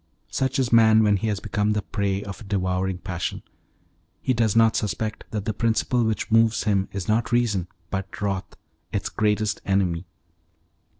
[0.31, 3.43] Such is man when he has become the prey of a devouring passion.
[4.19, 8.55] He does not suspect that the principle which moves him is not reason but wrath,
[8.91, 10.07] its greatest enemy.